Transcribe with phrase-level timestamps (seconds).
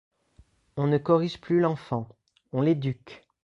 [0.77, 2.09] On ne corrige plus l’enfant,
[2.53, 3.21] on l’éduque.